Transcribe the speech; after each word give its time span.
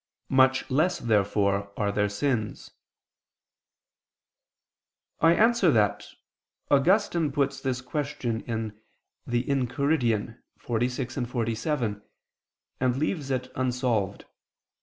Much 0.33 0.67
less 0.71 0.97
therefore 0.97 1.71
are 1.77 1.91
their 1.91 2.09
sins. 2.09 2.71
I 5.19 5.35
answer 5.35 5.69
that, 5.69 6.07
Augustine 6.71 7.31
puts 7.31 7.61
this 7.61 7.81
question 7.81 8.41
in 8.47 8.81
the 9.27 9.43
Enchiridion 9.43 10.39
xlvi, 10.59 10.87
xlvii, 10.87 12.01
and 12.79 12.95
leaves 12.97 13.29
it 13.29 13.51
unsolved. 13.55 14.25